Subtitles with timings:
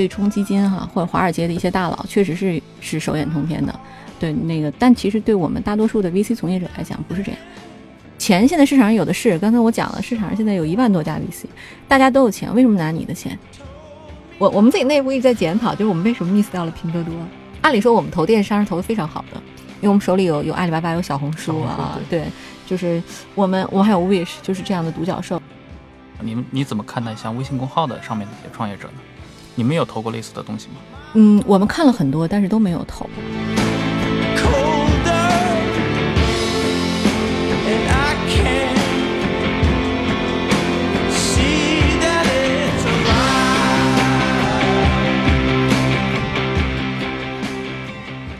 [0.00, 3.80] 对冲基金哈或者华尔街的一些大佬确实是是手眼通天的，
[4.18, 7.38] 对那个，但其实对我们大多数的 VC 从业者来讲不是这样。
[8.16, 11.44] 钱现在市场上有的是，刚才我讲了，市场上现在有一万多家 VC，
[11.86, 13.38] 大家都有钱，为什么拿你的钱？
[14.38, 17.12] 我我们自己内部一直在检讨，就是我们为什么 miss 掉了拼多多？
[17.60, 19.38] 按理说我们投电商是投的非常好的，
[19.82, 22.24] 因为我们手里有有阿里巴巴有小红书啊，对，
[22.66, 23.02] 就是
[23.34, 25.42] 我们我们还有 Wish，就是这样的独角兽。
[26.22, 28.94] 你们你怎么看待像微信公号的上面的一些创业者呢？
[29.54, 30.74] 你们有投过类似的东西吗？
[31.14, 33.08] 嗯，我们看了很多，但是都没有投。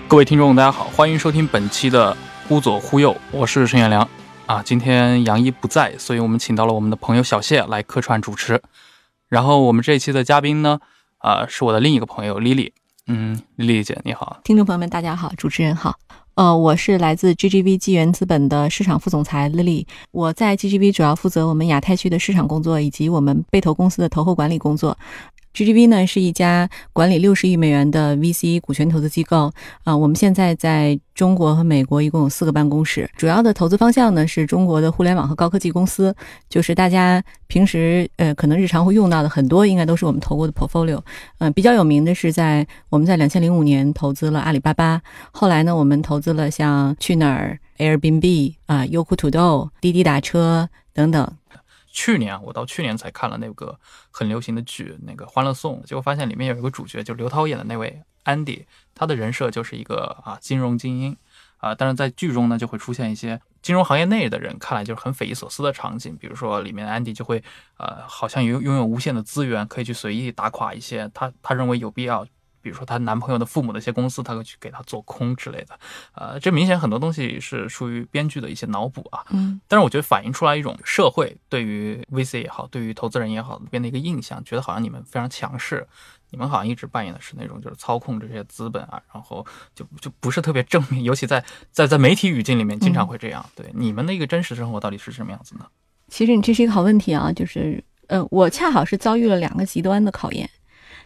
[0.06, 2.12] 各位听众，大家好，欢迎收听本期的
[2.48, 4.08] 《忽左忽右》，我是陈远良
[4.46, 4.60] 啊。
[4.60, 8.60] 今天杨一不在，所以我们请到了我们的朋友小谢来客串主持。
[9.28, 10.80] 然后我们这一期的嘉宾呢，
[11.20, 12.72] 啊，是我的另一个朋友 Lily。
[13.06, 15.96] 嗯，Lily 姐你好，听众朋友们大家好，主持人好。
[16.34, 24.96] 呃，我是来自 GGV 纪元资本的市场副总裁 Lily，我在 GGV 主要负责我们亚太区的市场工作以及我们被投公司的投后管理工作。
[25.54, 29.52] GGV 呢是一家管理六十亿美元的 VC 股权投资机构
[29.84, 36.14] 啊，我们现在在中国和美国一共有四个办公室，主要的投资方向呢是中国的互联网和高科技公司，
[36.48, 41.00] 就是大家平时呃可能日常会用到的很多，应该都是我们投过的 portfolio。
[41.38, 45.02] 嗯，比较有名的是在我们在两千零五年投资了阿里巴巴，
[45.32, 51.28] 后来呢我们投资了像去哪儿、Airbnb 啊、优酷土豆、滴滴打车等等。
[51.90, 53.78] 去年我到去年才看了那个
[54.10, 58.64] 很流行的剧，那个《欢乐颂》，结果发现里面有一个主角，就刘涛演的那位 Andy，
[58.94, 61.16] 他的人设就是一个啊金融精英
[61.58, 67.42] 啊，但是在剧中呢就会出现一些金融行业内的人看来就是很匪夷所思的场景，比如说里面 Andy 就会
[67.76, 72.26] 呃好像拥拥有无限的资源，可以去随意打垮一些他他认为有必要。
[72.62, 75.78] 比如说她男朋友的父母的一些公司，她会去给她做空之类的，
[76.14, 79.24] 呃，这明显很多东西是属于编剧的一些脑补啊。
[79.30, 85.86] 嗯，但是我觉得反映出来一种社会对于 VC 也好，对于投资人也好，边的一个印象，觉得好像你们非常强势，
[86.30, 89.44] 你们好像一直扮演的是那种就是操控这些资本啊，然后
[89.74, 93.44] 就就不是特别正面，尤其在在在媒体语境里面经常会这样。
[93.54, 95.66] 对，你们的一个真实生活到底是什么样子呢？
[96.08, 100.50] 其实你这是一个好问题啊，就是呃，我恰好是遭遇了两个极端的考验。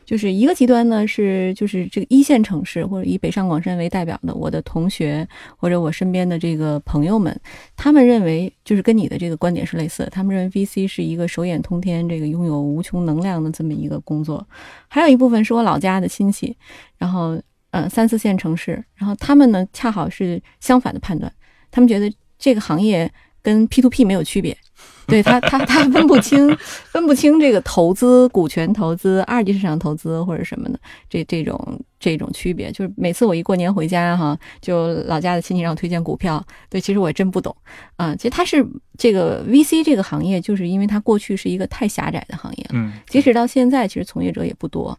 [0.04, 5.26] 就是一个极端呢，是就是这个一线城市或者以北上广深为代表的我的同学
[5.56, 7.38] 或者我身边的这个朋友们，
[7.76, 14.46] 他们认为就是跟你的这个观点是类似的，他们认为 VC 是一个手眼通天、这个拥有无穷能量的这么一个工作。
[14.88, 16.56] 还有一部分是我老家的亲戚，
[16.98, 17.40] 然后
[17.70, 21.32] 呃三四线城市，然后他们呢恰好是相反的判断，
[21.70, 23.10] 他们觉得这个行业
[23.42, 24.56] 跟 P to P 没有区别。
[25.08, 26.56] 对他，他他分不清，
[26.90, 30.78] 分不清这个投资、股权投资、二级市场投资或者什么的，
[31.10, 37.54] 这这种这种区别，就是每次我一过年回家哈，就老家的亲戚让我推荐股票，对，其实我也真不懂
[37.96, 38.16] 啊。
[38.16, 38.66] 其实他是
[38.96, 44.98] 这个 VC 这个行业，就是因为它过去是一个太狭窄的行业，嗯，即使到现在，其实从业者也不多，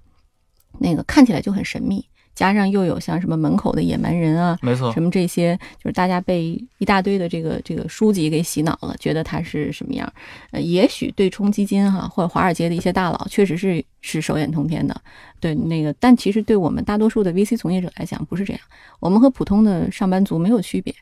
[0.79, 2.05] 那个看起来就很神秘。
[2.35, 10.11] 加上又有像什么门口的野蛮人啊，没错，什么这些，就是大家被一大堆的这个这个书籍给洗脑了，觉得它是什么样？
[10.51, 14.99] 呃，也许对冲基金哈，或者华尔街的一些大佬确实是是手眼通天的，
[15.39, 18.61] 对那个，但其实对我们大多数的 VC 从业者来讲不是这样，
[18.99, 20.93] 我们和普通的上班族没有区别，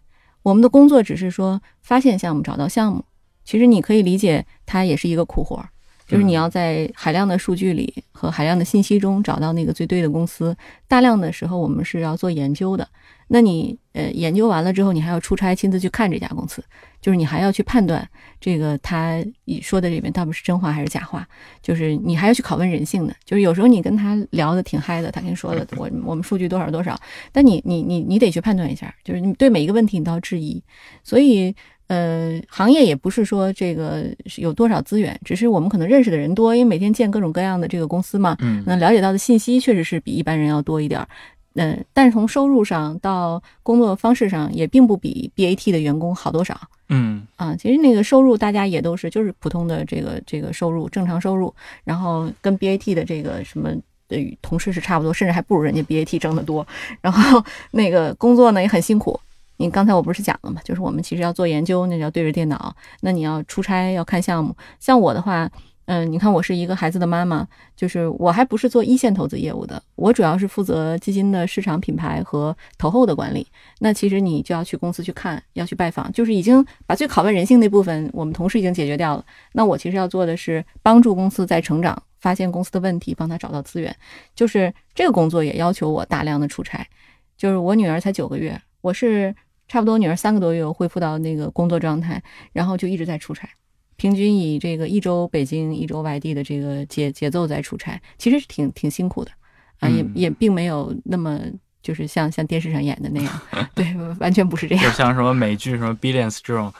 [0.43, 3.03] 我们的工作只是说发现项目、找到项目，
[3.43, 5.69] 其实你可以理解它也是一个苦活儿。
[6.07, 10.55] 就是你要在海量的数据里和海量的信息中找到那个最对的公司。
[10.87, 12.87] 大量的时候，我们是要做研究的。
[13.29, 16.63] 那你呃研究完了之后，你还要出差亲自去看这家公司，
[17.01, 18.07] 就是你还要去判断
[18.39, 19.23] 这个他
[19.61, 21.27] 说的里面到底是真话还是假话。
[21.61, 23.15] 就是你还要去拷问人性的。
[23.23, 26.99] 就是有时候你跟他聊的挺嗨的，他跟你说的我我们数据多少多少，
[27.31, 30.61] 但你你你你得去判断一下，就是你对每一个问题你都要质疑。
[31.03, 31.55] 所以。
[31.87, 34.05] 呃，行业也不是说这个
[34.37, 41.07] 有多少资源，只是我们可能认识的人多，因为每天见各种各样的这个公司嘛，嗯，那了解到的信息确实是比一般人要多一点儿。
[41.55, 46.59] 嗯，但是从收入上到工作方式上，也并不比 BAT 的员工好多少。
[46.89, 51.53] 嗯，啊，其实那个收入大家也都是就是普通的这个这个收入，正常收入，
[51.83, 53.69] 然后跟 BAT 的这个什么
[54.07, 56.65] 的同事是差不多，甚至还不如人家 BAT 挣得多。
[57.01, 59.19] 然后那个工作呢也很辛苦。
[59.63, 60.59] 你刚才我不是讲了吗？
[60.65, 62.75] 就是我们其实要做研究，那叫对着电脑。
[62.99, 64.53] 那你要出差要看项目。
[64.77, 65.49] 像我的话，
[65.85, 73.47] 嗯，你看我是一个孩子的妈妈，就是我还不是做一线投资业务的，我主要是负责基金的市场品牌和投后的管理。
[73.79, 79.23] 那其实你就要去公司去看，要去拜访，就是已经把最拷问人性那部分，我们同事已经解决掉了。
[79.53, 82.03] 那我其实要做的是帮助公司在成长。
[82.19, 83.93] 发现公司的问题，帮他找到资源。
[84.33, 86.87] 就是这个工作也要求我大量的出差。
[87.35, 89.35] 就是我女儿才九个月，我是
[89.67, 92.21] 差不多女儿三个多月，我恢复到那个工作状态，
[92.51, 93.49] 然后就一直在出差，
[93.95, 99.31] 平均以这个一周北京一周外地的这个节节奏在出差，其实是挺挺辛苦的
[99.79, 101.39] 啊，也也并没有那么
[101.81, 103.41] 就是像像电视上演的那样，
[103.75, 104.83] 对，完全不是这样。
[104.83, 106.71] 就像什么美剧什么《Billions》这种。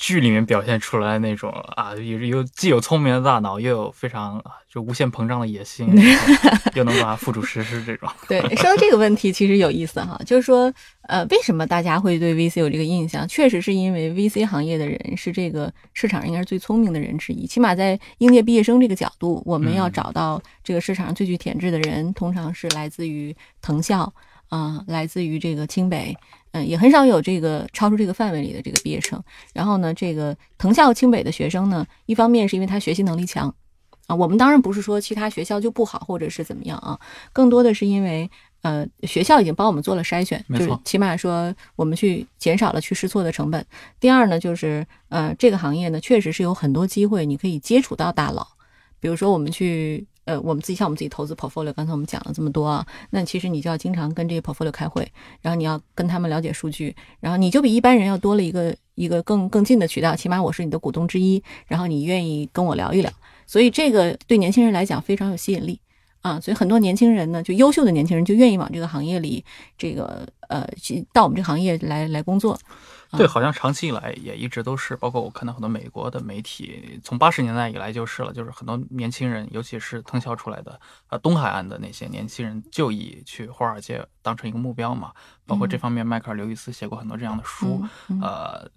[0.00, 5.86] 剧里面表现出来那种啊，有有既有聪明的大脑，又有非常就无限膨胀的野心，
[6.74, 8.08] 又能把它付诸实施，这种。
[8.26, 13.28] 对，说到这个问题，其实有意思哈，就是说，呃，为什么大家会对 VC 有这个印象？
[13.28, 24.10] 确实是因为 VC 行业的人是这个市场上应该是最聪明的人之一，起码在应届毕业生这个角度，我们要找到这个市场上最具潜质的人，通常是来自于藤校
[24.48, 26.16] 啊，来自于这个清北。
[26.52, 29.22] 嗯，也很少有这个超出这个范围里的这个毕业生。
[29.52, 33.54] 然后呢，这个藤校清北的学生呢，一方面是因为他学习能力强，
[34.06, 36.98] 啊，我们当然不是说其他学校就不好或者是怎么样啊，
[37.32, 38.28] 更多的是因为
[38.62, 43.64] 呃学校已经帮我们做了筛选，就是起码说我们去减少了去试错的成本。
[44.00, 48.46] 第二呢，就是呃这个行业呢确实是有很多机会，你可以接触到大佬，
[48.98, 50.06] 比如说我们去。
[50.24, 63.10] 呃，我们自己像我们自己投资 portfolio，刚才我们讲了这么多啊，那其实你就要经常跟这些 portfolio 开会，然后你要跟他们了解数据，然后你就比一般人要多了一个一个更更近的渠道，起码我是你的股东之一，然后你愿意跟我聊一聊，
[63.46, 65.80] 所以这个对年轻人来讲非常有吸引力
[66.20, 69.44] 啊，所以很多年轻人呢，就优秀的年轻人就愿意往这个行业里，
[69.78, 70.68] 这个呃，
[71.12, 72.58] 到我们这个行业来来工作。
[73.16, 85.12] 对，好像长期以来也一直都是，包括我看到很多美国的媒体，从八十年代以来就是了，就是很多年轻人，尤其是藤校出来的，呃，东海岸的那些年轻人，就以去华尔街当成一个目标嘛。
[85.44, 87.84] 包括这方面，迈克尔·刘易斯写过很多这样的书。
[88.22, 88.70] 呃，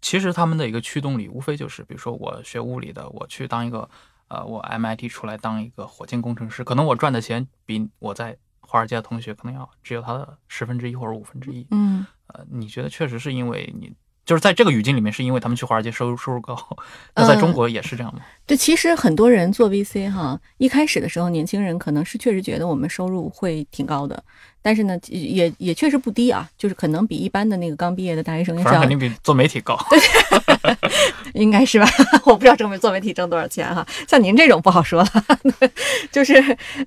[0.00, 3.88] 其实他们的一个驱动力，无非就是，比如说我学物理的，我去当一个，
[4.26, 11.64] 呃，我 MIT 出来当一个火箭工程师，可能我赚的钱比我在华尔街的同学可能要只有他的十分之一或者五分之一。
[11.70, 12.04] 嗯。
[12.32, 13.92] 呃，你觉得确实是因为你
[14.24, 16.56] 就是在这个语境里面，是因为他们去华尔街收入收入高，
[17.16, 18.22] 那在中国也是这样吗？
[18.46, 24.22] 对，其实很多人做 VC 哈，一开始的时候，年轻人可能是确实觉得我们收入会挺高的。
[24.62, 30.76] 但是呢，也也确实不低啊，就是可能比一般的那个刚毕业的大学生要肯定比做媒体高，对
[31.34, 31.86] 应该是吧？
[32.24, 35.24] 我不知道做媒做媒体挣多少钱哈，像您这种不好说了。
[36.12, 36.34] 就是，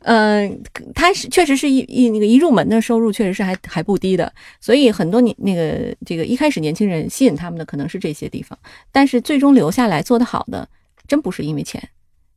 [0.03, 0.63] 嗯，
[0.93, 4.31] 他是确实是一一那个一入门的收入确实是还还不低的，
[4.61, 8.57] 所以很多年那个这个一开始年轻人吸引他们的可能是这些地方，
[8.91, 10.67] 但是最终留下来做得好的，
[11.07, 11.89] 真不是因为钱，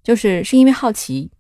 [0.02, 1.30] 就是是因为好奇，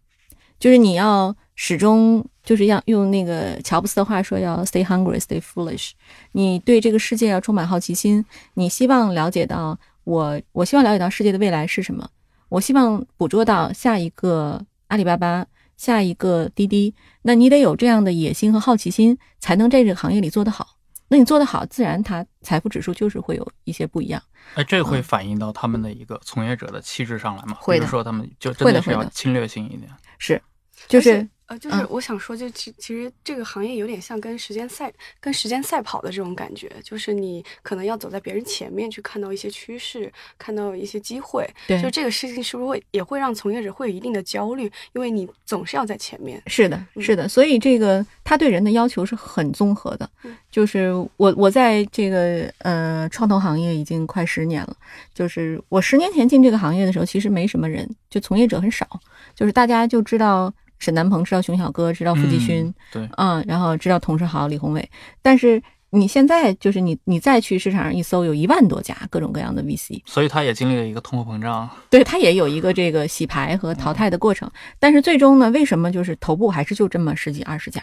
[0.60, 1.34] 就是你要。
[1.60, 5.90] 始终就是要用那个乔布斯的话说，要 stay hungry, stay foolish。
[6.30, 8.24] 你对这个世界要充满好奇心，
[8.54, 12.08] 你希望了解到我，我希望了解到世界的未来是什么，
[12.48, 15.44] 我希望捕捉到下一个阿里巴巴，
[15.76, 16.94] 下一个滴滴。
[17.22, 20.76] 那你得有这样的野心和好奇心，才能在这个行业里做得好。
[21.08, 24.22] 那你做得好，自然它财富指数就是会有一些不一样。
[24.54, 27.56] 哎，这会反映到他们的一个从业者的气质上来吗？
[27.58, 27.86] 会的。
[27.88, 29.90] 说他们就真的是要侵略性一点。
[30.18, 30.40] 是，
[30.86, 31.28] 就是。
[31.48, 41.48] 呃，就是我想说，就其其实这个行业有点像跟时间赛、跟时间赛跑的这种感觉，就是你可能要走在别人前面去看到一些趋势，看到一些机会。
[41.66, 44.70] 对，就这个事情是不是会也会让从业者会有一定的焦虑？
[44.92, 46.42] 因为你总是要在前面。
[46.48, 47.26] 是的，是的。
[47.26, 50.08] 所以这个他对人的要求是很综合的。
[50.50, 54.76] 就是我我在这个呃创投行业已经快十年了，
[55.14, 58.86] 就是我十年前进这个行业的时候，其实没什么人，就从业者很少，
[59.34, 60.52] 就是大家就知道。
[60.78, 64.90] 沈南鹏知道熊小哥，知道付继勋，对，嗯，然后知道童世豪、李宏伟。
[65.22, 74.50] 但是你现在就是你，你再去市场上一搜，有一万多家各种各样的 VC，所以他也经历了一个通货膨胀，对他也有一个这个洗牌和淘汰的过程。
[74.78, 77.82] 但是最终呢，为什么就是头部还是就这么十几二十家，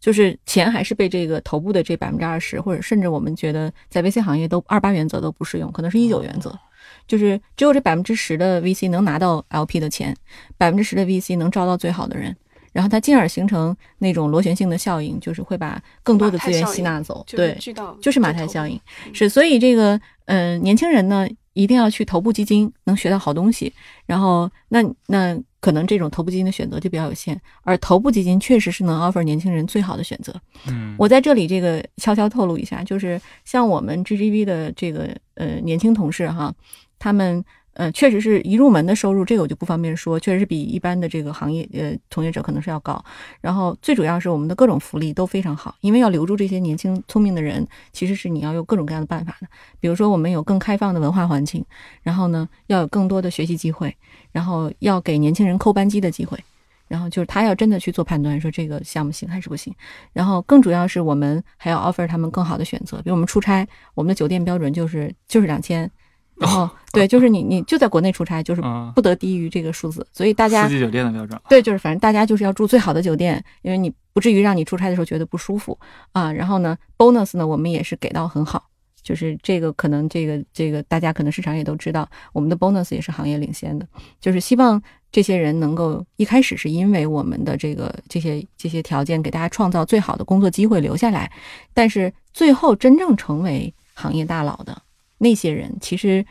[0.00, 6.58] 就是钱还是被这个头部的这百分之二十，或者甚至我们觉得在 VC 行业都二八原则都不适用，可能是一九原则。
[7.06, 10.16] 就是只有这百分之十的 VC 能拿到 LP 的钱，
[10.56, 12.34] 百分之十的 VC 能招到最好的人，
[12.72, 17.24] 然后它进而形成那种螺旋性的效应，就是会把更多的资源吸纳走。
[17.28, 17.56] 对，
[18.00, 18.80] 就是马太效应。
[19.12, 23.72] 是，所以这个嗯，年轻人呢一定要去头部基金，能学到好东西。
[24.06, 30.34] 然后那那可能这种头部基金的选择就比较有限，而头部基金确实是能 offer 年轻人最好的选择。
[30.66, 36.52] 嗯，我在这里这个悄悄透露一下，就是像我们 GGV 的这个呃年轻同事哈。
[37.04, 37.44] 他们
[37.74, 43.04] 呃，确实是一入门的收入，这个我就不方便说，确实是比一般的这个行业呃从业者可能是要高。
[43.42, 49.46] 然后最主要是我们的各种福利都非常好，因为要留住这些年轻聪明的人，其实是你要有各种各样的办法的。
[49.80, 51.62] 比如说我们有更开放的文化环境，
[52.02, 53.94] 然后呢要有更多的学习机会，
[54.32, 56.38] 然后要给年轻人扣扳机的机会。
[56.86, 59.74] 然后就是他要真的去做判断，说这个项目行还是不行。
[60.12, 65.90] 然后更主要是我们还要 offer 他们更好的选择，比如我们出差，我们的酒店标准就是就是两千，
[66.40, 70.06] 然后对，就是你你就在国内出差，就是嗯，不得低于这个数字。
[70.12, 75.78] 所以大家四季酒店的标准，对，就是反正大家就是要住最好的酒店，因为你不至于让你出差的时候觉得不舒服
[76.12, 76.32] 啊。
[76.32, 78.64] 然后呢，bonus 呢我们也是给到很好，
[79.02, 83.86] 就是这个可能这个这个大家可能市场也都知道，我们的 bonus 也是行业领先的，
[84.20, 91.30] 就是希望这些人能够一开始是因为我们的这个这些这些条件给大家创造最好的工作机会留下来，
[91.72, 94.76] 但是最后真正成为行业大佬的
[95.24, 96.24] 那些人，其实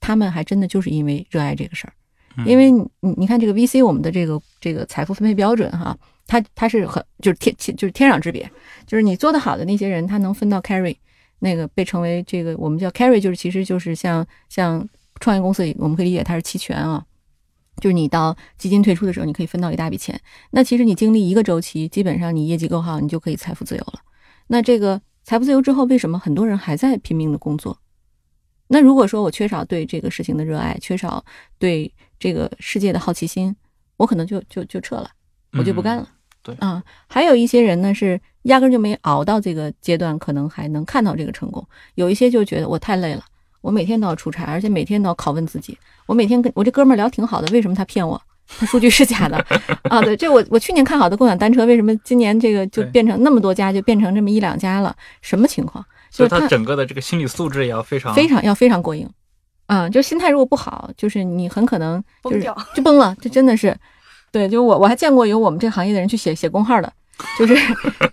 [0.00, 1.92] 他们还真的就是因为热爱这个事儿。
[2.36, 8.48] 嗯因为你你你看这个 VC 我们的这个这个财富分配标准哈，它它是很就是天天就是天壤之别，
[8.86, 10.96] 就是你做得好的那些人，他能分到 carry，
[11.40, 14.88] 那个被称为这个我们叫 carry，就是其实就是像像
[15.18, 17.04] 创业公司我们可以理解它是期权啊，
[17.82, 20.18] 就是你到基金退出的时候，你可以分到一大笔钱。
[20.52, 24.00] 那其实你经历一个周期，基本上你业绩够好，你就可以财富自由了。
[24.46, 27.76] 那这个财富自由之后，为什么很多人还在拼命的工作？
[28.72, 31.24] 那如果说我缺少对这个事情的热爱，缺少
[31.58, 33.54] 对这个世界的好奇心，
[33.96, 35.10] 我可能就就就撤了，
[35.58, 36.08] 我就不干了。
[36.40, 41.66] 对啊，还有一些人呢是压根儿就没熬到这个阶段，可能还能看到这个成功。
[41.96, 43.24] 有一些就觉得我太累了，
[43.60, 45.76] 我每天都要出差，而且每天都要拷问自己。
[46.06, 48.20] 我每天跟我这哥们儿聊挺好的，为什么他骗我？
[48.58, 49.36] 他数据是假的
[49.90, 50.00] 啊？
[50.02, 54.94] 对，这我我去年看好的共享单车，为什么今年这个就变成那么多家，就变成这么一两家了？
[55.22, 55.84] 什么情况？
[56.10, 59.08] 所以就是他他整个的这个心理素质也要非常非常要非常过硬，
[59.66, 63.76] 嗯，就心态如果不好，就是你很可能就是崩掉就崩了，这真的是，
[64.32, 66.92] 对，就我我还见过有我们这个行业的人去写写公号的，
[67.38, 67.54] 就是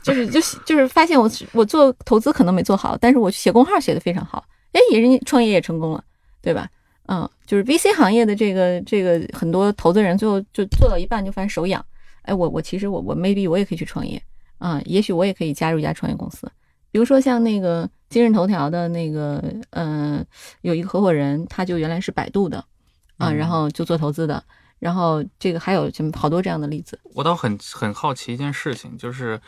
[0.04, 6.04] 就是就是就是发现我我做投资可能没做好，但是我写公号写的非常好，哎，也人家创业也成功了，
[6.42, 6.70] 对吧？
[7.08, 11.84] 嗯，就是 VC 行业的这个这个很多投资人最后就做到一半就发现手痒，
[12.24, 14.22] 哎，我我其实我我 maybe 我也可以去创业
[14.60, 16.52] 嗯、也许我也可以加入一家创业公司。
[16.98, 19.40] 比如说像那个今日头条的那个，
[19.70, 20.26] 呃，
[20.62, 22.58] 有一个合伙人，他就原来是百度的，
[23.18, 24.44] 啊、嗯然后就做投资的，
[24.80, 27.00] 然后这个还有什么好多这样的例子。
[27.14, 29.40] 我倒很很好奇一件事情，就是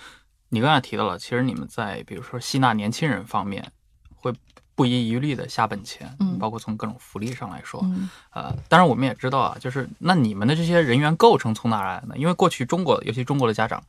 [0.50, 3.72] 你刚才提到了，其实你们在比如说吸纳年轻人方面
[4.13, 4.32] 会
[4.75, 12.15] 不遗余力的下本钱，嗯包括从各种福利上来说，嗯呃，当然我们也知道啊，就是那你们的这些人员构成从哪儿来的呢？
[12.15, 13.84] 因为过去中国，尤其中国的家长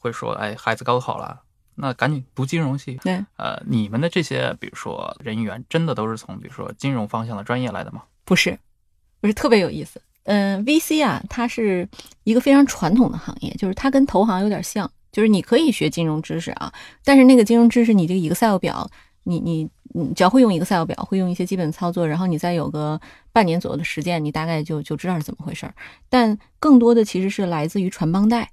[0.00, 1.42] 会说，哎，孩子高考了，
[1.74, 2.98] 那赶紧读金融系。
[3.02, 8.02] 对，呃，你们的这些比如说人员，真的都是从比如说金融方向的专业来的吗？
[8.24, 8.58] 不是，
[9.20, 10.00] 不是特别有意思。
[10.24, 11.86] 嗯、v c 啊，它是
[12.22, 16.72] 一个非常传统的行业，就是它跟投行有点像，就是你可以学金融知识啊，
[17.04, 18.90] 但是那个金融知识，你这个 Excel 表，
[19.24, 22.98] 你你你只要会用 Excel 表，会用一些基本操作，然后你再有个
[23.32, 25.74] 半年左右的实践，你大概就就知道是怎么回事儿。
[26.08, 28.50] 但更多的其实是来自于传帮带，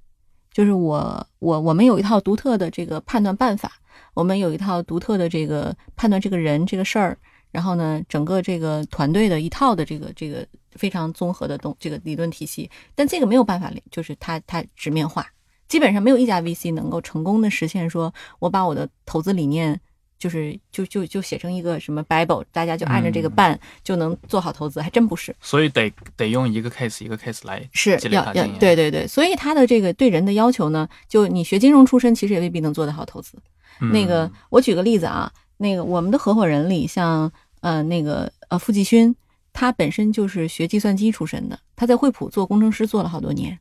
[0.54, 3.72] 就是我我我们有一套独特的这个判断办法，
[4.14, 7.18] 我们有一套独特的这个判断这个人这个事儿，
[7.52, 15.26] 然后呢，整个这个团队的一套的这个这个非常综合的东这个理论体系，但这个没有办法，就是它它直面化，
[15.68, 19.80] 基本上没有一家 VC 能够成功的实现说，我把我的投资理念。
[20.22, 25.36] 就是就就就写成一个什么 Bible，大家就按着这个嗯办、就能做好投资，还真不是。
[25.42, 28.46] 所以得得用一个 case 一个 case 来是要要。
[28.60, 33.36] 对对对，所以他的这个对人的要求呢，就你学金融出身，其实也未必能做得好投资。
[33.80, 39.16] 嗯那个我举个例子啊，那个我们的合伙人里，像呃那个呃付继勋，
[39.52, 43.58] 他本身就是学计算机出身的，他在惠普做工程师做了好多年。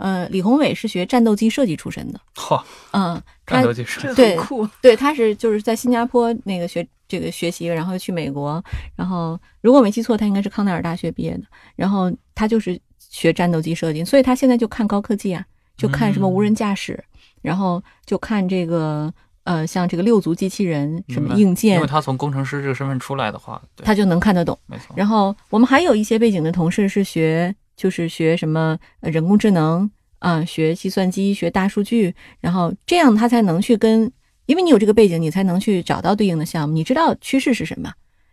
[0.00, 2.58] 呃，李宏伟是学战斗机设计出身的， 嚯，
[2.92, 4.66] 嗯，战斗机设计对酷。
[4.80, 8.64] 对，他是就是在新加坡那个学这个学习，然后又去美国，
[8.96, 11.42] 然后如果我没记错，他应该是康奈尔大学毕业的，
[11.76, 15.44] 然后他就是学战斗机设计，所以他现在就看高科技啊，
[15.76, 17.04] 就看什么无人驾驶，
[17.42, 19.12] 然后就看这个
[19.44, 24.58] 呃像这个六足机器人什么硬件因为，他从工程师这个身份出来的话，他就能看得懂。
[24.66, 24.94] 没错。
[24.96, 34.12] 然后我们还有一些背景的同事是学，就是学什么呃人工智能啊、学计算机、学大数据，然后这样他才能去跟，
[34.44, 37.90] 因为你有这个背景，你才能去找到对应的项目，你知道趋势是什么，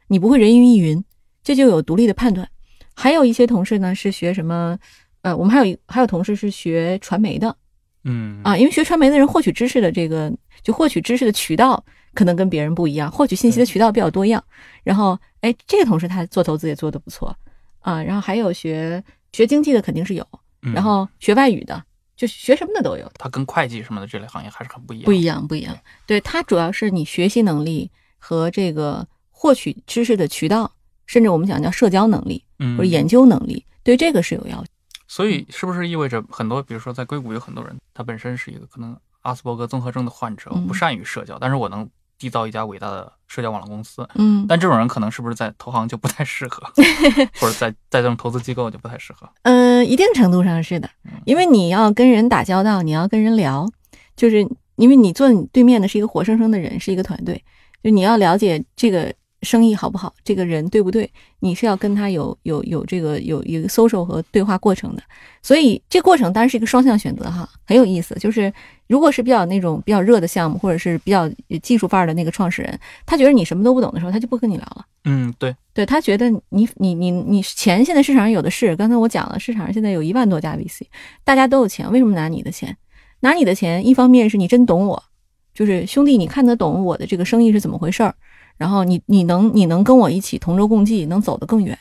[0.09, 1.01] 你不会人云亦云，
[1.41, 2.45] 这就有独立的判断。
[2.93, 4.77] 还有一些同事呢是学什么，
[5.21, 7.55] 呃，我们还有一还有同事是学传媒的
[8.03, 10.29] 嗯啊，因为学传媒的人获取知识的这个
[10.61, 11.81] 就获取知识的渠道
[12.13, 14.43] 可能跟别人不一样，获取信息的渠道比较多样。
[14.83, 17.33] 然后，哎，这个同事他做投资也做得不错，
[17.79, 19.03] 啊，然后还有学
[19.38, 20.27] 学经济的肯定是有，
[20.63, 21.84] 嗯然后学外语的
[22.15, 25.06] 就学什么的都有，它跟会计什么的这类行业还是很不一样。
[25.06, 25.77] 不一样不一样。
[26.08, 30.74] 对，它主要是你学习能力和这个获取知识的渠道，
[31.06, 34.72] 甚至我们讲叫社交能力嗯或者研究能力，对这个是有要求。
[35.08, 41.88] 所以是不是意味着很多，比如说在硅谷有很多人，他本身是一个可能阿斯伯格综合症的患者，不善于社交，但是我能
[42.19, 44.07] 缔造一家伟大的社交网络公司。
[44.15, 46.63] 嗯，但这种人可能是不是在投行就不太适合，
[47.39, 49.29] 或者在在这种投资机构就不太适合？
[49.43, 50.89] 嗯，一定程度上是的，
[51.25, 53.69] 因为你要跟人打交道，你要跟人聊，
[54.15, 57.43] 就是因为你坐你对面的是一个活生生的人，是一个团队，
[57.83, 59.13] 就你要了解这个
[59.47, 65.01] 生意好不好，这个人对不对，你是要跟他有有有这个有有一个 social 和对话过程的，
[65.41, 68.13] 所以这过程当然是一个双向选择哈，很有意思。
[68.15, 68.51] 就是
[68.87, 71.29] 如果是比较那种比较热的项目，或者是比较
[71.63, 74.85] 技术范儿的那个创始人，他觉得你什么都不懂的时候，他就不跟你聊了。
[75.05, 80.81] 嗯，对，对他觉得你你你你钱现在市场上有的是，刚才我讲了，市场上现在有一万多家 VC，
[81.23, 82.75] 大家都有钱，为什么拿你的钱？
[83.21, 85.01] 拿你的钱，一方面是你真懂我，
[85.53, 88.13] 就是兄弟，你看得懂我的这个生意是怎么回事儿，
[88.57, 91.77] 然后你你能你能跟我一起同舟共济，能走得更远。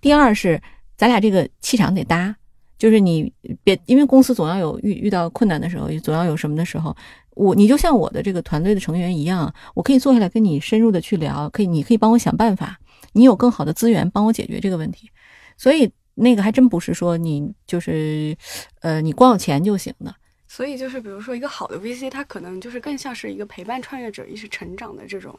[0.00, 0.60] 第二是
[0.96, 2.34] 咱俩这个气场得搭，
[2.78, 3.32] 就是你
[3.64, 6.94] 别因为公司总要有遇遇到困难的时候，总要有什么的时候，
[7.34, 12.78] 我你就像我的这个团队的成员一样，我可以坐下来跟你深入的去聊，可以你可以帮我想办法，
[13.12, 15.08] 你有更好的资源帮我解决这个问题，
[15.56, 18.36] 所以那个还真不是说你就是
[18.80, 20.14] 呃你光有钱就行的，
[20.54, 25.34] 所以就是比如说一个好的 VC，它可能就是更像是一个陪伴创业者一起成长的这种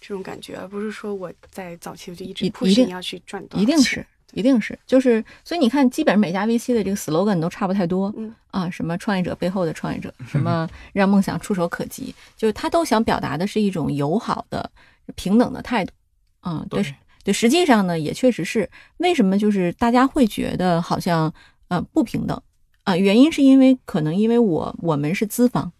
[0.00, 4.04] 这种感觉，而不是说我在早期我就一直一定你要去赚多少一定是。
[4.32, 8.34] 一定是，就是，所以你看，基本上每家 VC 的这个 slogan 都差不太多，嗯。
[8.50, 14.68] 啊，什么创业者背后的创业者， 什么让梦想触手可及，就是他都想表达的是一种友好的、
[15.14, 15.92] 平等的态度，
[16.42, 18.68] 嗯，对对对，实际上呢，也确实是。
[18.96, 21.32] 为什么就是大家会觉得好像
[21.68, 22.38] 呃不平等
[22.86, 25.70] 啊、原因是因为可能因为我我们是资方，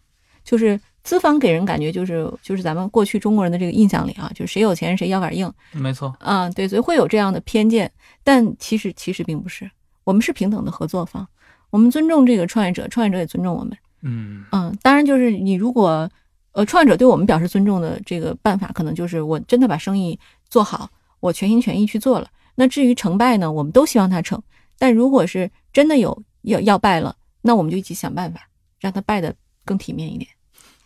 [0.43, 7.89] 就是资方给人感觉就是就是咱们过去中国人的这个印象里啊，就是谁有钱谁腰杆硬，没错，啊，对，所以会有这样的偏见，
[8.25, 9.71] 但其实其实并不是，
[10.03, 11.25] 我们是平等的合作方，
[11.71, 13.77] 我们尊重这个创业者，创业者也尊重我们。
[14.03, 16.11] 嗯，嗯，当然就是你如果
[16.53, 20.91] 呃创业者对我们表示尊重的这个办法，可能就是我真的把生意做好，
[21.21, 22.29] 我全心全意去做了。
[22.57, 24.43] 那至于成败呢，我们都希望他成，
[24.77, 28.41] 但如果是真的有要要败了，那我们就一起想办法
[28.81, 30.31] 让他败的更体面一点。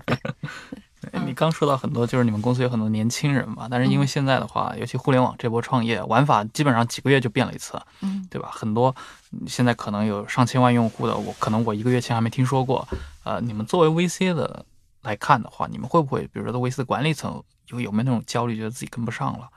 [1.13, 8.49] 嗯你刚说到很多，就是你们公司有很多年轻人嘛，但是因为嗯现在的话，尤其互联网这波创业玩法，基本上几个月就变了一次，嗯对吧？
[8.51, 8.93] 很多
[9.31, 12.85] 嗯现在可能有上千万用户的，我可能我一个月前还没听说过。
[13.23, 14.65] 呃，你们作为 VC 的
[15.01, 19.49] 来看的话，你们会不会，比如说在 VC 的管理层有有没有那种焦虑，觉得自己跟不上了？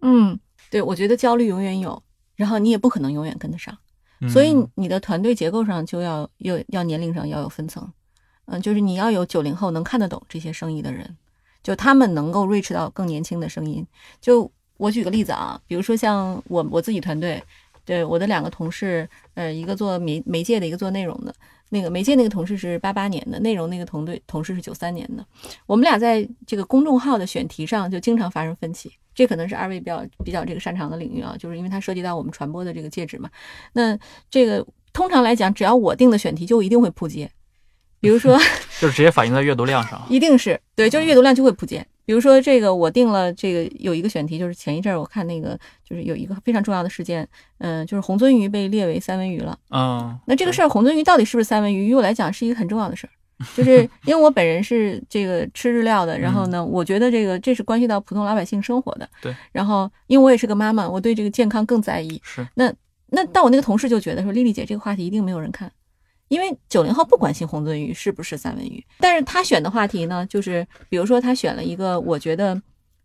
[0.00, 2.02] 嗯，对，我觉得焦虑永远有，
[2.34, 3.78] 然后你也不可能永远跟得上。
[4.28, 7.86] 所以你的团队结构上就要要要年龄上要有分层，
[8.46, 11.16] 嗯，就是你要有九零后能看得懂这些生意的人，
[11.62, 13.86] 就他们能够 reach 到更年轻的声音。
[14.20, 17.42] 就我举个例子啊，比如说像我我自己团队，
[17.84, 21.34] 对我的两个同事，呃，一个做媒媒介的，一个做内容的。
[21.68, 25.26] 那个媒介那个同事是八八年的，内容那个同队同事是九三年的。
[25.66, 33.28] 我们俩在这个公众号的选题上就经常发生分歧，这可能是二位比较比较这个擅长的领域啊，就是因为它涉及到我们传播的这个介质嘛。
[33.72, 33.98] 那
[34.30, 37.30] 这个通常来讲，只要我定的选题，就一定会扑街。
[37.98, 38.38] 比如说，
[38.80, 40.00] 就是直接反映在阅读量上。
[40.08, 41.84] 一定是对，就是阅读量就会扑街。
[42.06, 49.58] 比如说这个，我定了这个有一个选题，就是前一阵儿我看那个，就是有一个非常重要的事件，嗯、就是红鳟鱼被列为三文鱼了。
[49.68, 53.10] 啊，那这个事儿，红鳟鱼到底是不是三文鱼，于我来讲是一个很重要的事儿，
[53.56, 59.08] 就是因为我本人是这个吃日料的，然后呢，我觉得这个这是关系到普通老百姓生活的。
[59.20, 59.34] 对。
[59.50, 62.20] 然后，因为我也是个妈妈，我对这个健康更在意。
[62.22, 62.72] 是，那
[63.08, 65.70] 那但我那个同事就觉得说，丽丽姐这个话题一定没有人看，
[66.28, 72.60] 因为九零后不关心红鳟鱼是不是三文鱼，但是他选的话题呢，就是比如说他选了一个我觉得，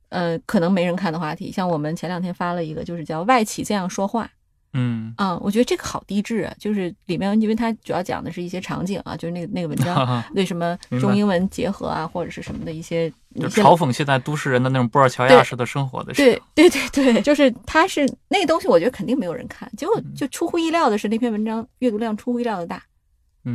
[0.10, 4.29] 呃，可能没人看的话题，像我们前两天发了一个，就是叫外企这样说话。
[4.73, 16.41] 嗯，啊、我觉得这个好低质啊，就是里面因为它主要讲的是一些场景啊，就是那个那个文章 对什么中英文结合啊，或者是什么的一些就嘲讽现在都市人的那种布尔乔亚式的生活的对事。
[16.55, 19.69] 对对对，就是他是那个东西，我觉得肯定没有人看。
[19.75, 22.81] 结果嗯就出乎意料的是，那篇文章阅读量出乎意料的大，嗯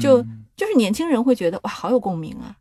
[0.01, 0.23] 就
[0.57, 2.57] 就是年轻人会觉得哇，好有共鸣啊。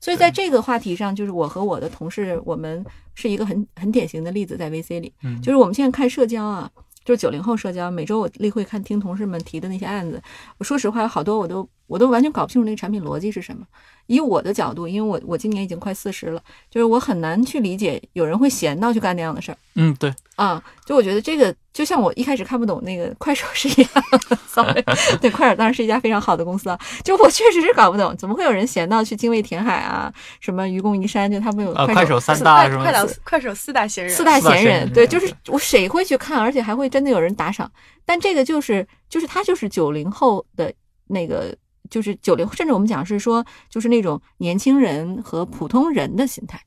[0.00, 2.84] 所以在这个话题上，就是我和我的同事，我们
[3.14, 5.40] 是一个很很典型的例子，在 VC 里，嗯。
[5.40, 6.70] 就是我们现在看社交啊，
[7.04, 10.22] 就是九零后社交，每周我例会看听同事们提的那些案子，
[10.58, 13.64] 我说实话，有好多我都我都完全搞不清楚那个产品逻辑是什么。
[14.06, 20.62] 以我的角度，因为我我今年已经快四十了，就是我很难去理解有人会闲到去干那样的事儿嗯，对，啊。
[20.84, 23.90] 就我觉得这个就像我一开始看不懂那个快手是一样
[24.28, 24.80] 的，sorry，
[25.20, 26.78] 对，快手当然是一家非常好的公司啊。
[27.02, 32.84] 就我确实是搞不懂，怎么会有人闲到去精卫填海啊，什么愚公移山，就他们有啊，快快手三大是吗？
[32.84, 37.68] 快快手快手四大闲人，四大闲闲人，对，就是我谁会去看，而且还会真的有人打赏。
[38.04, 40.72] 但这个就是就是他就是九零后的
[41.08, 41.52] 那个，
[41.90, 46.60] 就是九零，甚至我们讲是说，就是那种年轻人和普通人的心态。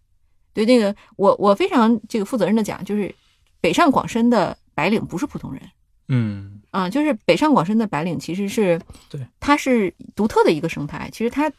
[0.51, 3.13] 对，那个我我非常这个负责任的讲，就是
[3.61, 5.61] 北上广深的白领不是普通人
[6.07, 11.07] 嗯，啊，就是北上广深的白领其实是对，它是独特的一个生态。
[11.13, 11.49] 其实它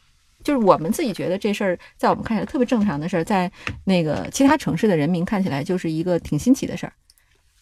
[0.43, 3.51] 就是我们自己觉得这事儿，在我们看起来特别正常的事儿，在
[3.85, 6.93] 那个其他城市的人民看起来就是一个挺新奇的事儿。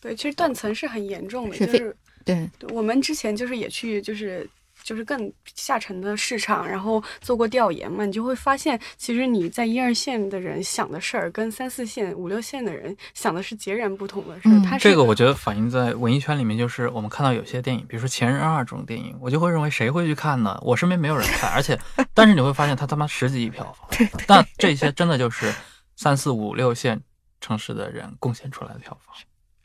[0.01, 4.49] 对，其实断层是很严重的，就是，对我们之前就是也去就是。
[4.89, 14.53] 就是更下沉的市场，然后做过调研嘛，你就会发现，其实你在一二线的人想的事儿，跟三四线、五六线的人想的是截然不同的事儿。
[14.53, 20.59] 嗯它这个我觉得反映在文艺圈里面，就是我们看到有些电影，比如说《前任二》这种电影，我就会认为谁会去看呢？
[20.63, 21.79] 我身边没有人看，而且，
[22.15, 25.53] 但是你会发现它他妈十几亿票房，但这些真的就是
[25.97, 26.99] 三四五六线
[27.43, 29.15] 城市的人贡献出来的票房。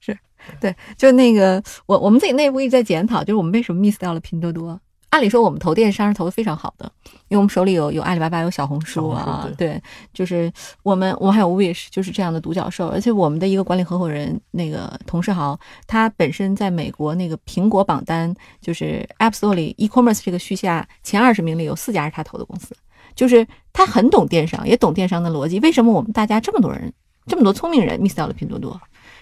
[0.02, 0.18] 是
[0.60, 4.78] 对，就那个我我们自己内部一直在检讨，就是我们为什么 miss 掉了拼多多。
[5.14, 6.92] 按理说我们投电商是投的非常好的，
[7.28, 9.80] 因为我们手里有有阿里巴巴有小红书啊，对，
[10.12, 22.76] 就是我们我们还有 Wish，就是这样的独角兽，而且我们的一个管理合伙人那个童世豪，他本身在美国那个苹果榜单就是 App Store 里 e-commerce 这个序下前二十名里有四家是他投的公司，
[23.14, 25.60] 就是他很懂电商，也懂电商的逻辑。
[25.60, 26.92] 为什么我们大家这么多人
[27.28, 28.82] 这么多聪明人 miss 掉了拼多多？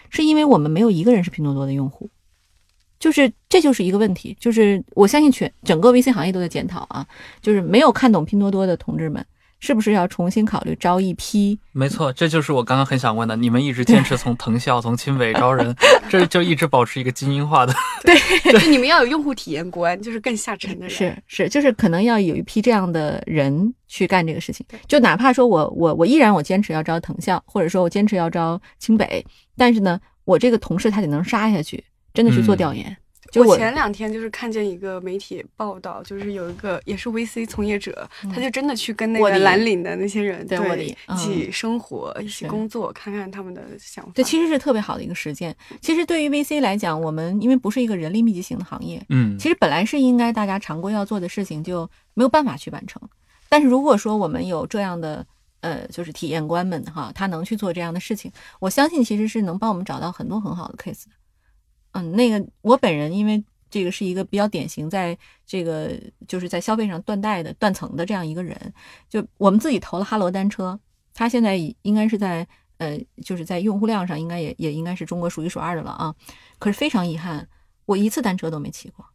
[0.09, 2.09] 是因为我们没有一个人是拼多多的用户，
[3.01, 7.05] 就是这就是一个问题，就是我相信全整个 VC 行业都在检讨啊，
[7.41, 9.25] 就是没有看懂拼多多的同志们，
[9.59, 11.59] 是不是要重新考虑招一批？
[11.71, 13.35] 没错，这就是我刚刚很想问的。
[13.35, 15.75] 你们一直坚持从藤校、从清北招人，
[16.09, 17.73] 这就一直保持一个精英化的。
[18.05, 18.15] 对
[18.51, 20.89] 就你们要有用户体验观，就是更下沉的人。
[20.89, 24.63] 是是，就是可能要有一批这样的人去干这个事情。
[24.87, 29.25] 就哪怕说我我我依然我坚持要招藤校，或者说我坚持要招清北，
[29.57, 32.97] 但是呢，我这个同事他得能杀下去，真的去做嗯调研。
[33.31, 44.11] 就我前两天就是看见一个媒体报道，就是有一个也是 VC 从业者，他就真的去跟那个蓝领的那些人对一起嗯生活、一起工作，看看他们的想法。
[44.13, 45.55] 这其实是特别好的一个实践。
[45.79, 53.01] 其实对于 VC 来讲，我们因为不是一个人力密集型的行业，嗯，其实本来是应该大家常规要做的事情就没有办法去完成。
[53.47, 55.25] 但是如果说我们有这样的
[55.61, 61.11] 呃，就是体验官们哈，他能去做这样的事情，我相信其实是能帮我们找到很多很好的 case 的。
[61.91, 65.91] 嗯，那个我本人因为这个是一个比较典型，在这个
[66.27, 68.73] 就是在消费上断代的断层的这样一个人，
[69.09, 70.79] 就我们自己投了哈罗单车，
[71.13, 76.15] 它现在应该是在呃，就是在用户量上应该也也应该是中国数一数二的了啊。
[76.59, 77.47] 可是非常遗憾，
[77.85, 79.05] 我一次单车都没骑过。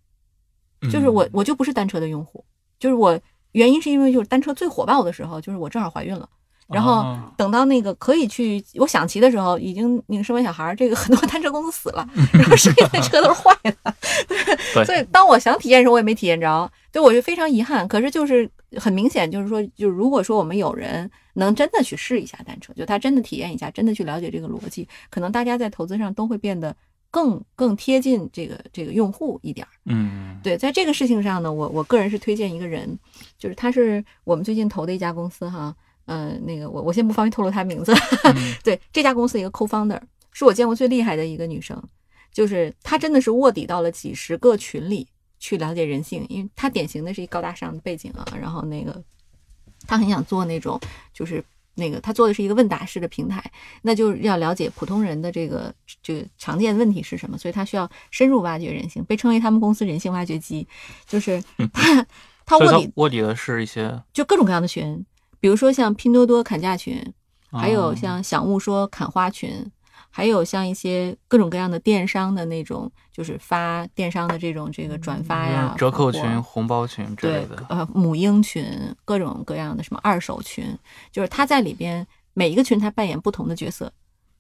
[0.91, 2.45] 就是我嗯我就不是单车的用户，
[2.79, 3.19] 就是我
[3.53, 6.29] 原因是因为就是单车最火爆的时候，就是我正好怀孕了，
[6.69, 13.95] 然后哦等到那个可以去我想骑的时候，已经那个生完小孩儿，这个 很多单车公司死了，然后剩下的车都是坏的，
[14.75, 17.87] 对所以当我想体验的时候，我也没体验着，对我就非常遗憾。
[17.87, 26.75] 可是就是很明显，就是说，就如果说我们有人能真的去试一下单车，就他真的体验一下，真的去了解这个逻辑，可能大家在投资上都会变得
[27.11, 29.71] 更更贴近这个这个用户一点儿。
[29.85, 32.99] 嗯，对，在这个事情上呢，我我个人是推荐一个人，
[33.39, 35.75] 就是他是我们最近投的一家公司哈，
[36.07, 40.01] 嗯、那个我我先不方便透露她名字，嗯 对这家公司一个 co-founder
[40.33, 41.81] 是我见过最厉害的一个女生，
[42.33, 45.07] 就是她真的是卧底到了几十个群里
[45.39, 49.03] 去了解人性，因为她典型的是一高大上的背景啊，然后那个
[49.87, 50.81] 她很想做那种
[51.13, 51.45] 就是。
[51.79, 55.71] 那个，她做的是一个问答式的平台，那就是要了解普通人的这个
[56.03, 60.67] 这个常见问题是什么，所以她需要深入挖掘人性，被称为他们公司人性挖掘机，
[61.07, 61.39] 就是
[62.47, 65.05] 她卧底卧底的是一些，就各种各样的群，
[65.41, 67.03] 比如说像拼多多砍价群，
[67.51, 67.95] 还有哦。
[67.95, 69.65] 像享物说砍花群，
[70.11, 78.65] 还有像一些各种各样的电商的那种，就是发电商的这种这个转发呀、嗯折扣群、红包群之类的，，呃，母婴群，
[79.05, 80.65] 各种各样的什么二手群，
[81.13, 83.93] 就是他在里边每一个群他扮演不同的角色，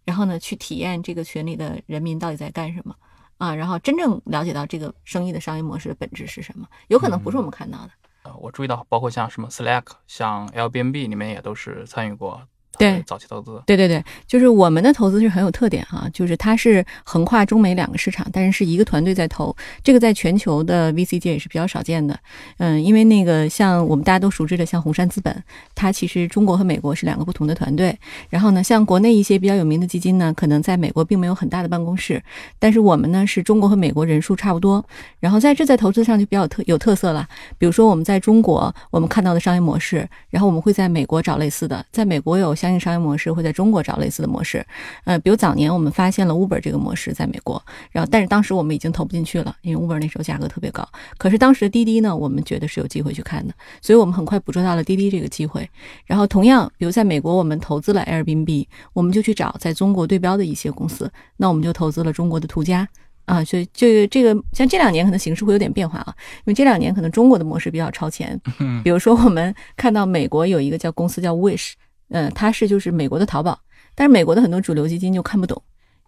[0.04, 2.94] 然后呢去体验这个群里的人民到底在干什么。
[3.38, 7.90] 啊，然后真正了解到这个生意的商业模式的本质是什么，有可能不是我们看到的。
[8.38, 12.46] 我注意到，包括像什么 Slack、像 Airbnb，里面也都是参与过
[12.78, 13.62] 对早期投资。
[13.66, 22.18] 对对对，就是我们的投资是很有特点哈、就是它是横跨中美两个市场，但是是一个团队在投，这个在全球的 VC 界也是比较少见的。
[22.58, 25.42] 嗯，因为那个像我们大家都熟知的像红杉资本，
[25.74, 27.96] 它其实中国和美国是两个不同的团队。
[28.28, 32.22] 然后呢，像国内一些比较有名的基金呢，可能在美国并没有很大的办公室，
[32.58, 34.84] 但是我们呢是中国和美国人数差不多，
[35.20, 37.26] 然后在这在投资上就比较特有特色了。
[37.58, 44.66] 比如说我们在中国我们看到的商业模式，然后我们会在美国找类似的，在美国有相应商业模式，会在中国找类似的模式。
[45.04, 50.86] 呃，比如早年我们发现了 Uber 这个模式在美国，然后但是当时我们已经投不进去了，因为 Uber 那时候价格特别高。
[51.16, 55.68] 可是当时的滴滴呢，我们觉得是有机会去看的，所以我们很快捕捉到了滴滴这个机会。
[56.06, 62.88] 然后同样，比如在美国我们投资了 Airbnb，我们就去找在中国对标的一些公司，那我们就投资了中国的途家。
[63.26, 68.40] 啊，所以这个这个像这两年可能形势会有点变化啊，因为这两年可能中国的模式比较超前。
[68.60, 71.72] 嗯比如说我们看到美国有一个叫公司叫 Wish，
[72.08, 73.58] 呃，它是就是美国的淘宝，
[73.94, 75.60] 但是美国的很多主流基金就看不懂，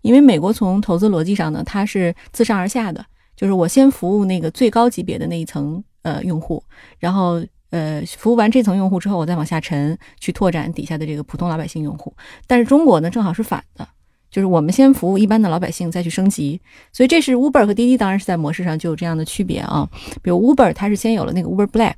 [0.02, 3.04] 因为美国从投资逻辑上呢，它是自上而下的，
[3.36, 6.62] 就是我先服务那个最高级别的那一层呃用户，
[6.98, 12.14] 然后呃服务完这层用户之后，我再往下沉去拓展底下的这个普通老百姓用户。
[12.46, 13.86] 但是中国呢，正好是反的。
[14.30, 16.60] 就是我们先服务一般的老百姓，再去升级，
[16.92, 19.88] 所以这是 Uber 和滴滴，当然是在模式上就有这样的区别啊。
[20.20, 21.94] 比如 Uber 它是先有了那个 Uber Black，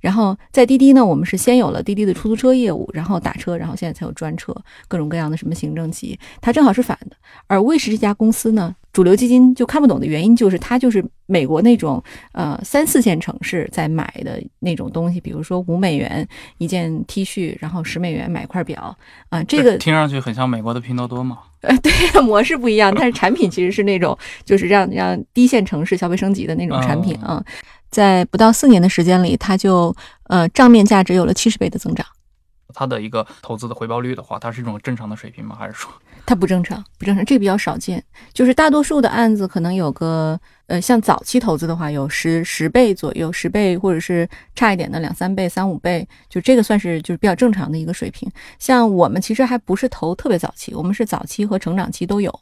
[0.00, 4.54] 然后在滴滴呢，我们是先有了滴滴的出租车业务，然后打车，然后现在才有专车，
[4.86, 7.16] 各种各样的什么行政级，它正好是反的。
[7.46, 16.26] 而 Wish 这家公司呢，主流基金就看不懂的原因就是它就是美国那种呃三四线城市在买的那种东西，比如说五美元
[16.58, 18.96] 一件 T 恤，然后十美元买一块表
[19.30, 21.38] 啊、这个听上去很像美国的拼多多嘛。
[21.60, 27.44] 呃，对，模式不一样，但是产品其实是那种，就是让让低线城市消费升级的那种产品啊。
[27.90, 32.06] 在不到四年的时间里，它就呃账面价值有了七十倍的增长。
[32.74, 35.56] 它的一个投资的回报率的话，它是一种正常的水平吗？
[35.58, 35.90] 还是说，
[36.26, 38.04] 它不正常，不正常，这个比较少见。
[38.34, 48.30] 就是大多数的案子可能有个呃，像早期投资的话，有十十倍左右，十倍或者是差一点的两三倍、三五倍，就这个算是就是比较正常的一个水平。
[48.58, 52.38] 像我们其实还不是投特别早期，我们是早期和成长期都有。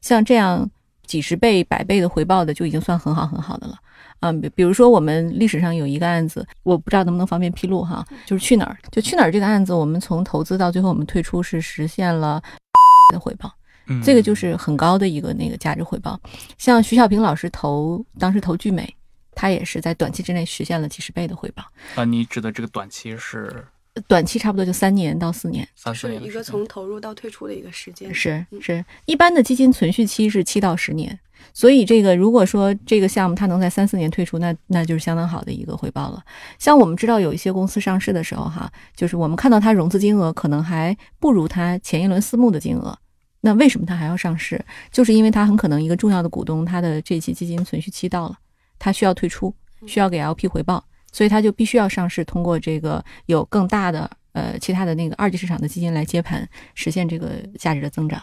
[0.00, 0.68] 像这样
[1.04, 3.74] 几十倍、百倍的回报的，就已经算很好很好的了。
[4.20, 12.42] 嗯，比比如说我们历史上有一个案子，我不知道能不能方便披露哈，就是去哪儿，就去哪儿这个案子，我们从投资到最后我们退出是实现了
[13.12, 13.52] 的回报。
[13.88, 16.18] 嗯，这个就是很高的一个那个价值回报。
[16.58, 18.92] 像徐小平老师投当时投聚美，
[19.32, 21.62] 他也是在短期之内实现了几十倍的回报，
[21.94, 23.64] 啊，你指的这个短期是
[24.08, 25.66] 短期差不多就三年到四年。
[25.74, 28.12] 三四是一个从投入到退出的一个时间。
[28.14, 31.18] 是是，一般的基金存续期是七到十年，
[31.52, 36.22] 所以这个如果说这个项目它能在三四年退出，那那就是相当好的一个回报了。
[36.58, 42.96] 像我们知道有一些公司上市的时候哈，就是我们看到它融资金额可能还不如它前一轮私募的金额。
[43.40, 44.62] 那为什么它还要上市？
[44.90, 48.36] 就是因为它很可能一个重要的股东，他的这期基金存续期到了，
[48.78, 49.54] 他需要退出，
[49.86, 58.22] 需要给 LP 回报，所以它就必须要上市，通过这个有更大的呃其他的那个二级市场的基金来接盘，实现这个价值的增长。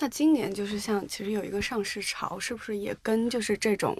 [0.00, 3.94] 那今年就是像其实有一个上市潮，是不是也跟就是这种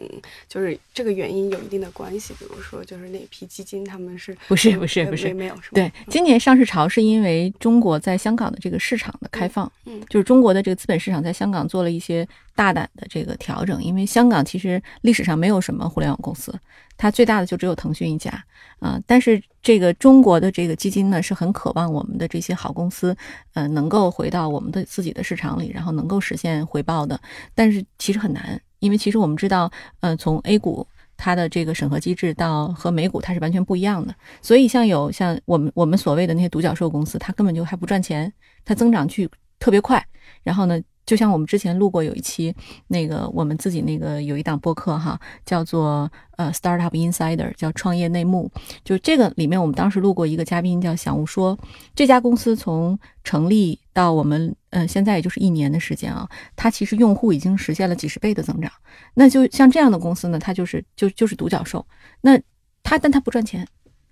[0.49, 2.33] 就是这个原因有一定的关系？
[2.39, 5.71] 比如说就是那批基金他们是不是不是呃不是没没有是吗？
[5.75, 13.83] 对，今年上市潮是因为中国在香港的这个市场的开放，嗯就是中国的这个资本市场在香港做了一些大胆的这个调整。
[13.85, 16.59] 因为香港其实历史上没有什么互联网公司，
[16.97, 18.43] 它最大的就只有腾讯一家
[18.81, 23.15] 啊、但是这个中国的这个基金呢，是很渴望我们的这些好公司，
[23.53, 27.21] 呃，能够回到我们的自己的市场里，然后能够实现回报的。
[27.55, 30.87] 但是其实很难，因为其实我们知道，呃，从 A 股。
[31.23, 38.33] 它的这个审核机制到和美股它是完全不一样的，所以像有像我们我们所谓的那些独角兽公司，它根本就还不赚钱，
[38.65, 40.03] 它增长去特别快。
[40.43, 42.55] 然后呢，就像我们之前录过有一期
[42.87, 48.51] 那个我们自己那个有一档播客哈，叫做呃 Startup Insider，叫创业内幕。
[48.83, 51.59] 就这个里面，我们当时录过一个嘉宾叫响吴说，
[51.95, 58.73] 这家公司从成立到我们嗯现在也就是一年的时间啊，它其实用户已经实现了几十倍的增长。
[59.13, 61.87] 那就像这样的公司呢，它就是就就是独角兽。
[62.23, 62.41] 那
[62.83, 63.67] 它但它不赚钱，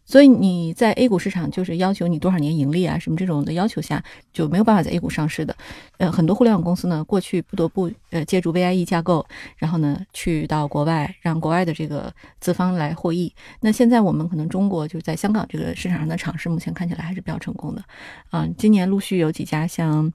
[0.09, 5.55] 所以你在 A 股市场就是要求你多少年盈利啊什么这种的要求下，就没有办法在 A 股上市的。
[5.99, 9.27] 呃，很多互联网公司呢，过去不得不呃借助 VIE 架构，
[9.59, 13.31] 然后呢去到国外，让国外的这个资方来获益。
[13.61, 17.85] 那现在我们可能中国就在香港这个市场上的尝试，目前看起来还是比较成功的。
[18.31, 20.11] 啊、今年陆续有几家像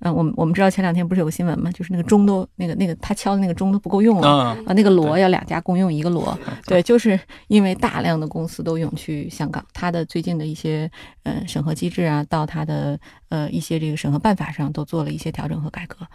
[0.00, 1.72] 嗯，我们我们知道前两天不是有个新闻吗？
[1.72, 4.56] 就是那个钟都那个那个他敲的那个钟都不够用了。
[4.56, 10.88] 嗯，啊，那个锣要两家共用一个锣，对，就是因为大量的公司都涌去香港，它的最近的一些
[11.24, 16.06] 呃审核机制啊，到它的呃一些这个审核办法上都做了一些调整和改革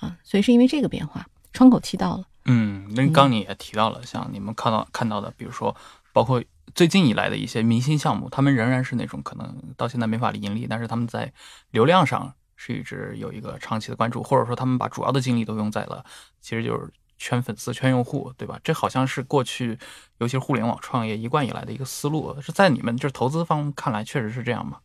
[0.00, 2.24] 啊，所以是因为这个变化，窗口期到了。
[2.44, 5.74] 嗯，那刚你也提到了，像你们看到看到的，比如说
[6.12, 6.42] 包括
[6.74, 11.32] 最近以来的一些明星项目，他们仍然是那种可能到现在没法盈利，但是他们在
[11.70, 12.34] 流量上。
[12.62, 16.04] 是一直有一个长期的关注，或者说他们把主要的精力都用在了，
[16.42, 18.60] 其实就是圈粉丝、圈用户，对吧？
[18.62, 19.78] 这好像是过去，
[20.18, 22.36] 尤其是互联网创业一贯以来的一个思路。
[22.42, 24.76] 是在你们这投资方看来，确实是这样吗？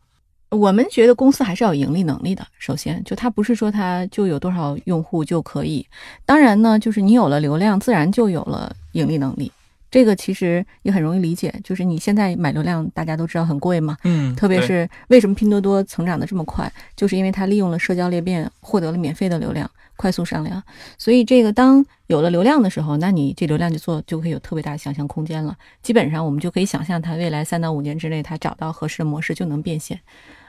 [0.48, 2.46] 我们觉得公司还是要有盈利能力的。
[2.58, 5.86] 首先，就它不是说它就有多少用户就可以。
[6.24, 9.52] 当然呢，就是你有了流量，自然就有了盈利能力。
[9.96, 20.62] 这个其实也很容易理解，就是你现在买流量，大家都知道很贵嘛，嗯，特别是为什么拼多多成长的这么快，就是因为它利用了社交裂变，获得了免费的流量，快速上量。
[20.98, 25.56] 所以这个当有了流量的时候，那你这流量就做就可以有特别大的想象空间了。
[25.82, 29.98] 基本上我们就可以想象它未来三到五年之内，它找到合适的模式就能变现。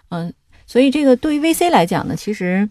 [0.10, 0.33] 嗯，
[0.65, 2.67] 所以这个对于 VC 来讲呢，其实，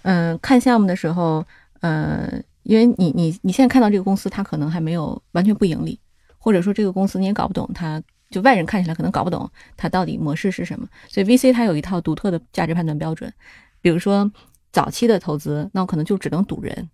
[0.00, 1.44] 嗯，看项目的时候，
[1.80, 6.00] 呃，因为你你你现在看到这个公司，它可能还没有完全不盈利。
[6.46, 10.86] 或者说这个公司你也搞不懂，它就外人看起来可能搞不懂它到底模式是什么。
[11.08, 13.32] 所以 VC 它有一套独特的价值判断标准，
[13.80, 14.30] 比如说
[14.70, 16.88] 早期的投资，那我可能就只能赌人，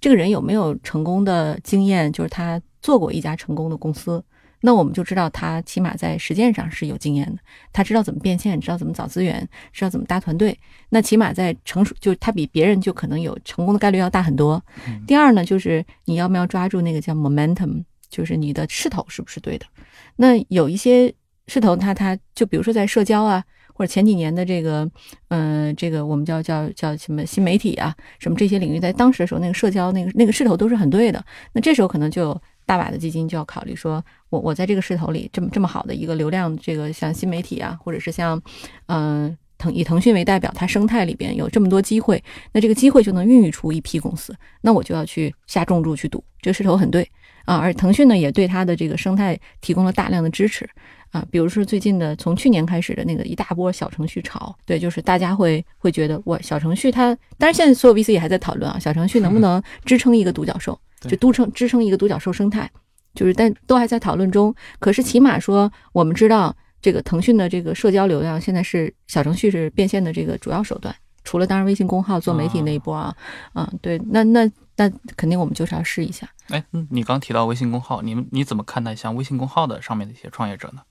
[0.00, 4.24] 这个人有没有成功的经验，就是他做过一家成功的公司，
[4.62, 7.42] 那我们就知道他起码在实践上是有经验的，
[7.74, 10.58] 他知道怎么变现，知道怎么找资源，知道怎么搭团队。
[10.88, 14.62] 那起码在成熟，就他比别人就可能有成功的概率要大很多。
[15.06, 17.84] 第二呢，就是你要不要抓住那个叫 momentum。
[18.14, 19.66] 就是你的势头是不是对的？
[20.14, 21.12] 那有一些
[21.48, 23.42] 势头，它它就比如说在社交啊，
[23.74, 24.88] 或者前几年的这个，
[25.30, 31.24] 嗯，这个我们叫叫叫什么新媒体啊，什么这些领域，在当时的时候，那个社交那个那个势头都是很对的。
[31.52, 34.00] 那这时候可能就有大把的基金就要考虑说，
[34.30, 38.40] 我我在这个势头里这么这么好的一个流量，这个像新媒体啊，或者是像
[38.86, 42.22] 嗯腾以腾讯为代表，它生态里边有这么多机会，
[42.52, 47.08] 那这个机会就能孕育出一批公司，那我就要去下重注去赌，这个势头很对。
[47.44, 50.68] 啊，而腾讯呢也对它的这个生态提供了大量的支持
[51.10, 62.68] 啊，比如说最近的从去年开始的那个一大波小程序潮，对，就是大家会会觉得我小程序它，当然现在所有 VC 也还在讨论啊，小程序能不能 支撑一个独角兽，就都撑支撑一个独角兽生态，
[63.14, 64.54] 就是但都还在讨论中。
[64.80, 73.14] 可是起码说我们知道这个腾讯的这个社交流量现在是小程序是变现的这个主要手段，除了当然微信公号做媒体那一波啊，
[73.52, 74.50] 啊，对，那那。
[74.76, 76.28] 那肯定我们就是要试一下。
[76.48, 80.82] 哎，你刚提到微信公号，你们你怎么看待像微信公号的上面的一些创业者呢？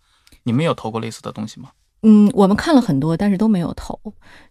[0.43, 1.71] 你们有投过类似的东西吗？
[2.03, 3.97] 嗯，我们看了很多，但是都没有投，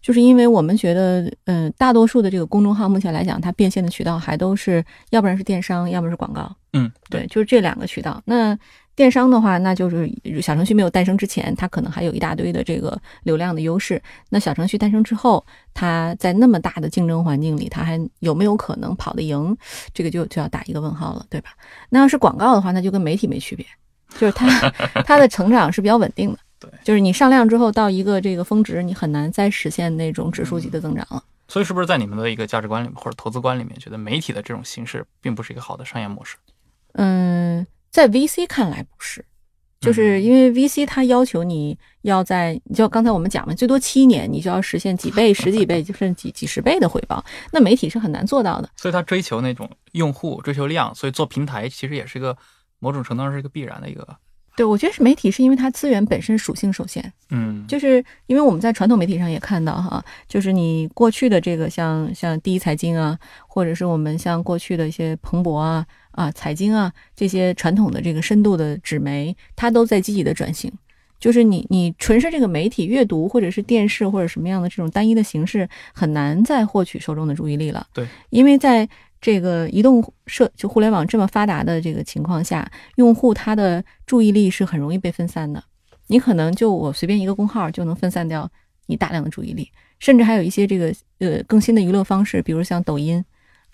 [0.01, 6.51] 就是因为我们觉得，嗯，大多数的这个公众号目前来讲，它变现的渠道还都是要不然是电商，要么是广告。
[6.73, 8.19] 嗯，对，就是这两个渠道。
[8.25, 8.57] 那
[8.95, 10.11] 电商的话，那就是
[10.41, 14.01] 小程序没有诞生之前，它可能还有一大堆的这个流量的优势。
[14.29, 19.55] 那小程序诞生之后，它在那么大的竞争环境里，它还有没有可能跑得赢？
[19.93, 21.51] 这个就就要打一个问号了，对吧？
[21.89, 23.63] 那要是广告的话，那就跟媒体没区别，
[24.17, 24.47] 就是它
[25.05, 26.39] 它的成长是比较稳定的。
[26.63, 31.23] 对，就是你上量之后到一个这个峰值，你很难再实现那种指数级的增长了。
[31.47, 36.37] 所以，是不是在你们的一个价值观里面或者投资观里面，觉得媒体的这种形式并不是一个好的商业模式？
[36.93, 37.65] 嗯。
[37.91, 39.23] 在 VC 看来不是，
[39.79, 47.23] 就是因为 VC 它要求你要在，你就刚才我们讲嘛，最多七年你就要实现几倍、 十几倍，甚至几几十倍的回报。
[47.51, 52.35] 那媒体是很难做到的，所以他追求那种用户，追求量，所以做平台其实也是一个
[52.79, 54.17] 某种程度上是一个必然的一个。
[54.55, 57.11] 对，我觉得是媒体，是因为它资源本身属性受限。
[57.31, 70.71] 嗯，就是因为我们在传统媒体上也看到哈，就是你过去的这个像像第一财经啊，或者是我们像过去的一些彭博啊啊财经啊这些传统的这个深度的纸媒，它都在积极的转型。
[71.19, 77.87] 就是你你纯是这个媒体阅读或者是电视或者什么样的这种单一的形式，很难再获取受众的注意力了。
[77.93, 78.87] 对，因为在
[79.23, 85.63] 这个移动社就互联网这么发达的这个情况下，用户他的注意力是很容易被分散的。
[86.07, 88.51] 你可能就我随便一个公号就能分散掉
[88.85, 93.23] 你大量的注意力，甚至还有一些这个呃更新的娱乐方式，比如像抖音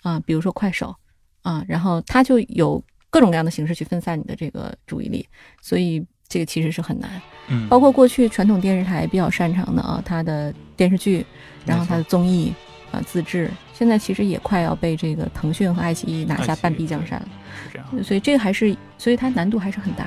[0.02, 0.94] 啊，比如说快手
[1.42, 2.80] 啊，然后它就有
[3.10, 5.26] 各种各样的形式去分散你的这个注意力，
[5.60, 7.10] 所以这个其实是很难。
[7.48, 11.26] 嗯，包括过去传统电视台比较擅长的啊，它的电视剧，
[11.66, 12.54] 然后它的综艺。
[12.92, 17.28] 啊，自制现在其实也快要被这个腾讯和爱奇艺拿下半壁江山了，
[17.64, 20.06] 是这样，所以这个还是，所以它难度还是很大。